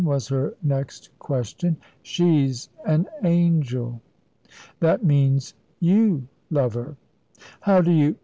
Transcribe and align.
was 0.03 0.29
her 0.29 0.55
next 0.63 1.11
question. 1.19 1.77
"She's 2.01 2.69
an 2.87 3.05
angel." 3.23 4.01
"That 4.79 5.03
means, 5.03 5.53
you 5.79 6.27
love 6.49 6.73
her." 6.73 6.95
"How 7.59 7.81
do 7.81 7.91
you 7.91 8.15